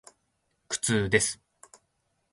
[0.67, 1.39] 苦痛です。